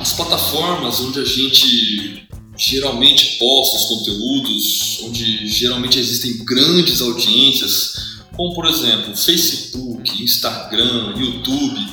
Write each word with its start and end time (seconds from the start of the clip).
as 0.00 0.12
plataformas 0.12 1.00
onde 1.00 1.20
a 1.20 1.24
gente 1.24 2.28
geralmente 2.56 3.38
posta 3.38 3.76
os 3.76 3.84
conteúdos, 3.84 4.98
onde 5.04 5.46
geralmente 5.46 5.98
existem 5.98 6.44
grandes 6.44 7.00
audiências, 7.00 8.18
como 8.36 8.54
por 8.54 8.66
exemplo 8.66 9.16
Facebook, 9.16 10.22
Instagram, 10.22 11.14
YouTube. 11.16 11.88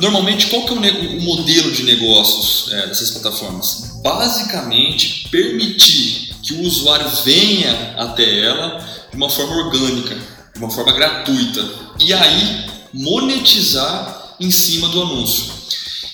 Normalmente, 0.00 0.48
qual 0.48 0.64
que 0.64 0.72
é 0.72 0.92
o, 0.92 1.18
o 1.18 1.22
modelo 1.22 1.70
de 1.70 1.84
negócios 1.84 2.72
é, 2.72 2.86
dessas 2.88 3.10
plataformas? 3.10 4.00
Basicamente, 4.02 5.28
permitir 5.30 6.34
que 6.42 6.54
o 6.54 6.62
usuário 6.62 7.08
venha 7.24 7.94
até 7.96 8.40
ela 8.44 8.84
de 9.10 9.16
uma 9.16 9.30
forma 9.30 9.54
orgânica, 9.56 10.16
de 10.52 10.58
uma 10.58 10.70
forma 10.70 10.92
gratuita, 10.92 11.68
e 12.00 12.12
aí 12.12 12.66
monetizar 12.92 14.36
em 14.40 14.50
cima 14.50 14.88
do 14.88 15.02
anúncio. 15.02 15.52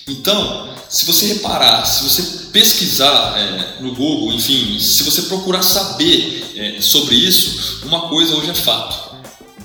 Então, 0.07 0.69
se 0.89 1.05
você 1.05 1.27
reparar, 1.27 1.85
se 1.85 2.03
você 2.03 2.49
pesquisar 2.51 3.37
é, 3.37 3.81
no 3.81 3.93
Google, 3.93 4.33
enfim, 4.33 4.79
se 4.79 5.03
você 5.03 5.21
procurar 5.23 5.61
saber 5.61 6.51
é, 6.55 6.81
sobre 6.81 7.15
isso, 7.15 7.85
uma 7.85 8.09
coisa 8.09 8.35
hoje 8.35 8.49
é 8.49 8.55
fato. 8.55 9.15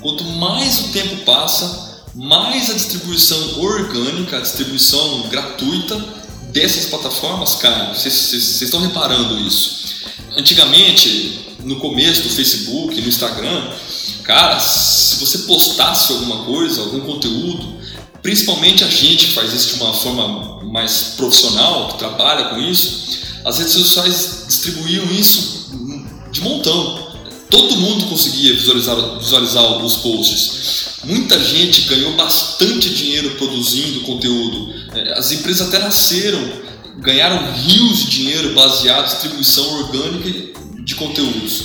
Quanto 0.02 0.22
mais 0.22 0.80
o 0.80 0.88
tempo 0.88 1.24
passa, 1.24 2.04
mais 2.14 2.68
a 2.68 2.74
distribuição 2.74 3.58
orgânica, 3.58 4.36
a 4.36 4.40
distribuição 4.40 5.28
gratuita 5.30 5.98
dessas 6.52 6.86
plataformas 6.86 7.54
cai. 7.54 7.94
Vocês 7.94 8.60
estão 8.60 8.80
reparando 8.80 9.40
isso? 9.40 10.04
Antigamente, 10.36 11.56
no 11.60 11.76
começo 11.76 12.22
do 12.22 12.28
Facebook, 12.28 13.00
no 13.00 13.08
Instagram, 13.08 13.72
cara, 14.22 14.60
se 14.60 15.16
você 15.16 15.38
postasse 15.38 16.12
alguma 16.12 16.44
coisa, 16.44 16.82
algum 16.82 17.00
conteúdo, 17.00 17.78
Principalmente 18.24 18.82
a 18.82 18.88
gente 18.88 19.26
que 19.26 19.32
faz 19.34 19.52
isso 19.52 19.76
de 19.76 19.82
uma 19.82 19.92
forma 19.92 20.62
mais 20.62 21.12
profissional, 21.18 21.88
que 21.88 21.98
trabalha 21.98 22.46
com 22.46 22.58
isso, 22.58 23.18
as 23.44 23.58
redes 23.58 23.74
sociais 23.74 24.44
distribuíam 24.48 25.04
isso 25.12 25.70
de 26.32 26.40
montão. 26.40 27.06
Todo 27.50 27.76
mundo 27.76 28.06
conseguia 28.06 28.54
visualizar, 28.54 29.18
visualizar 29.18 29.84
os 29.84 29.96
posts. 29.96 31.00
Muita 31.04 31.38
gente 31.38 31.82
ganhou 31.82 32.14
bastante 32.14 32.94
dinheiro 32.94 33.32
produzindo 33.32 34.00
conteúdo. 34.00 34.72
É, 34.94 35.18
as 35.18 35.30
empresas 35.30 35.68
até 35.68 35.78
nasceram, 35.78 36.40
ganharam 37.00 37.52
rios 37.52 37.98
de 37.98 38.10
dinheiro 38.10 38.54
baseado 38.54 39.04
em 39.04 39.08
distribuição 39.10 39.80
orgânica 39.80 40.60
de 40.82 40.94
conteúdos. 40.94 41.64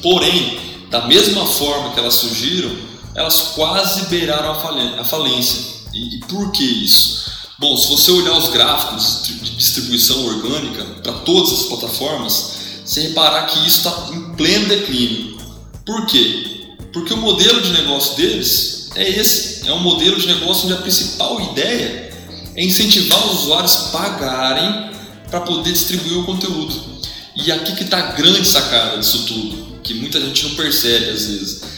Porém, 0.00 0.58
da 0.88 1.06
mesma 1.06 1.44
forma 1.44 1.92
que 1.92 2.00
elas 2.00 2.14
surgiram, 2.14 2.93
elas 3.14 3.52
quase 3.54 4.06
beiraram 4.06 4.52
a 4.52 5.04
falência. 5.04 5.74
E, 5.92 6.18
por 6.28 6.50
que 6.50 6.64
isso? 6.64 7.24
Bom, 7.58 7.76
se 7.76 7.88
você 7.88 8.10
olhar 8.10 8.36
os 8.36 8.48
gráficos 8.48 9.22
de 9.22 9.34
distribuição 9.56 10.24
orgânica 10.26 10.84
para 11.02 11.12
todas 11.12 11.52
as 11.52 11.62
plataformas, 11.66 12.54
você 12.84 13.08
reparar 13.08 13.46
que 13.46 13.66
isso 13.66 13.78
está 13.78 14.08
em 14.12 14.34
pleno 14.34 14.68
declínio. 14.68 15.38
Por 15.86 16.06
quê? 16.06 16.74
Porque 16.92 17.14
o 17.14 17.18
modelo 17.18 17.60
de 17.62 17.72
negócio 17.72 18.16
deles 18.16 18.90
é 18.96 19.08
esse. 19.08 19.68
É 19.68 19.72
um 19.72 19.80
modelo 19.80 20.18
de 20.18 20.26
negócio 20.26 20.64
onde 20.64 20.74
a 20.74 20.82
principal 20.82 21.40
ideia 21.40 22.12
é 22.56 22.64
incentivar 22.64 23.24
os 23.26 23.42
usuários 23.42 23.76
a 23.76 23.88
pagarem 23.90 24.90
para 25.30 25.40
poder 25.40 25.72
distribuir 25.72 26.18
o 26.18 26.24
conteúdo. 26.24 26.74
E 27.36 27.50
aqui 27.50 27.74
que 27.74 27.84
está 27.84 27.98
a 27.98 28.12
grande 28.12 28.46
sacada 28.46 28.98
disso 28.98 29.24
tudo, 29.26 29.80
que 29.82 29.94
muita 29.94 30.20
gente 30.20 30.44
não 30.44 30.54
percebe 30.54 31.10
às 31.10 31.26
vezes. 31.26 31.73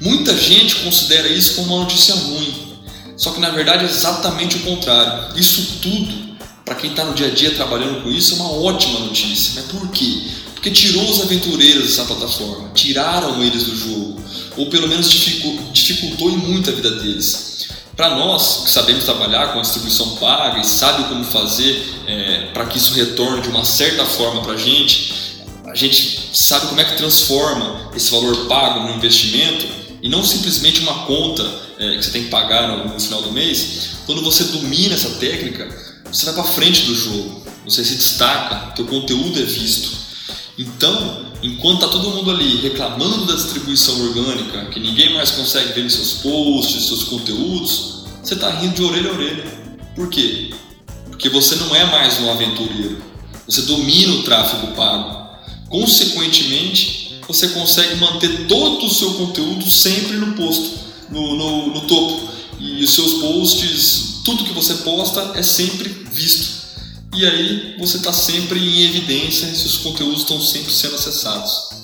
Muita 0.00 0.36
gente 0.36 0.76
considera 0.76 1.28
isso 1.28 1.54
como 1.54 1.74
uma 1.74 1.84
notícia 1.84 2.14
ruim, 2.14 2.76
só 3.16 3.30
que 3.30 3.40
na 3.40 3.50
verdade 3.50 3.84
é 3.84 3.88
exatamente 3.88 4.56
o 4.56 4.60
contrário. 4.60 5.34
Isso 5.38 5.78
tudo, 5.80 6.36
para 6.64 6.74
quem 6.74 6.90
está 6.90 7.04
no 7.04 7.14
dia 7.14 7.28
a 7.28 7.30
dia 7.30 7.54
trabalhando 7.54 8.02
com 8.02 8.10
isso, 8.10 8.34
é 8.34 8.36
uma 8.36 8.50
ótima 8.50 9.00
notícia. 9.00 9.52
Mas 9.56 9.64
por 9.66 9.88
quê? 9.90 10.22
Porque 10.52 10.70
tirou 10.70 11.08
os 11.08 11.20
aventureiros 11.22 11.84
dessa 11.84 12.04
plataforma, 12.04 12.70
tiraram 12.74 13.42
eles 13.42 13.64
do 13.64 13.76
jogo, 13.76 14.22
ou 14.56 14.66
pelo 14.66 14.86
menos 14.86 15.08
dificultou 15.72 16.30
muito 16.36 16.68
a 16.68 16.72
vida 16.74 16.90
deles. 16.96 17.68
Para 17.96 18.16
nós 18.16 18.64
que 18.64 18.70
sabemos 18.70 19.04
trabalhar 19.04 19.54
com 19.54 19.60
a 19.60 19.62
distribuição 19.62 20.16
paga 20.16 20.60
e 20.60 20.64
sabe 20.66 21.04
como 21.04 21.24
fazer 21.24 21.82
é, 22.06 22.50
para 22.52 22.66
que 22.66 22.76
isso 22.76 22.92
retorne 22.92 23.40
de 23.40 23.48
uma 23.48 23.64
certa 23.64 24.04
forma 24.04 24.42
para 24.42 24.52
a 24.52 24.56
gente, 24.58 25.14
a 25.64 25.74
gente 25.74 26.28
sabe 26.34 26.66
como 26.66 26.80
é 26.80 26.84
que 26.84 26.98
transforma 26.98 27.90
esse 27.96 28.10
valor 28.10 28.46
pago 28.46 28.80
no 28.80 28.96
investimento 28.96 29.85
e 30.02 30.08
não 30.08 30.24
simplesmente 30.24 30.80
uma 30.80 31.04
conta 31.06 31.42
é, 31.78 31.96
que 31.96 32.02
você 32.02 32.10
tem 32.10 32.24
que 32.24 32.30
pagar 32.30 32.68
no, 32.68 32.94
no, 32.94 33.00
final 33.00 33.22
do 33.22 33.32
mês, 33.32 33.90
quando 34.06 34.22
você 34.22 34.44
domina 34.44 34.94
essa 34.94 35.10
técnica, 35.10 35.68
você 36.10 36.26
vai 36.26 36.34
para 36.34 36.44
frente 36.44 36.82
do 36.82 36.94
jogo, 36.94 37.42
você 37.64 37.84
se 37.84 37.96
destaca, 37.96 38.72
teu 38.74 38.86
conteúdo 38.86 39.38
é 39.38 39.44
visto. 39.44 39.96
Então, 40.58 41.26
enquanto 41.42 41.80
tá 41.80 41.88
todo 41.88 42.10
mundo 42.10 42.30
ali 42.30 42.56
reclamando 42.62 43.26
da 43.26 43.34
distribuição 43.34 44.00
orgânica, 44.00 44.66
que 44.66 44.80
ninguém 44.80 45.12
mais 45.14 45.30
consegue 45.30 45.72
ver 45.72 45.90
seus 45.90 46.14
posts, 46.14 46.86
seus 46.86 47.04
conteúdos, 47.04 48.04
você 48.22 48.34
está 48.34 48.50
rindo 48.50 48.74
de 48.74 48.82
orelha 48.82 49.10
a 49.10 49.14
orelha. 49.14 49.44
Por 49.94 50.08
quê? 50.08 50.50
Porque 51.06 51.28
você 51.28 51.56
não 51.56 51.74
é 51.74 51.84
mais 51.84 52.18
um 52.20 52.30
aventureiro. 52.30 53.02
Você 53.46 53.62
domina 53.62 54.12
o 54.14 54.22
tráfego 54.22 54.74
pago. 54.74 55.26
Consequentemente, 55.68 57.05
você 57.26 57.48
consegue 57.48 57.96
manter 57.96 58.46
todo 58.46 58.86
o 58.86 58.90
seu 58.90 59.14
conteúdo 59.14 59.68
sempre 59.68 60.16
no 60.16 60.34
posto, 60.34 60.78
no, 61.10 61.36
no, 61.36 61.66
no 61.74 61.80
topo. 61.82 62.28
E 62.58 62.82
os 62.82 62.94
seus 62.94 63.14
posts, 63.14 64.22
tudo 64.24 64.44
que 64.44 64.52
você 64.52 64.74
posta 64.76 65.32
é 65.34 65.42
sempre 65.42 65.88
visto. 66.10 66.56
E 67.14 67.26
aí 67.26 67.76
você 67.78 67.96
está 67.96 68.12
sempre 68.12 68.58
em 68.58 68.82
evidência 68.84 69.46
seus 69.54 69.78
conteúdos 69.78 70.20
estão 70.20 70.40
sempre 70.40 70.72
sendo 70.72 70.94
acessados. 70.94 71.76